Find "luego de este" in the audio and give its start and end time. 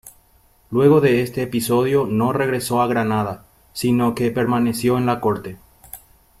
0.71-1.43